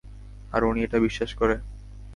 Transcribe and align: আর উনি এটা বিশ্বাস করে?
আর 0.53 0.61
উনি 0.63 0.79
এটা 0.83 0.97
বিশ্বাস 0.99 1.31
করে? 1.33 1.55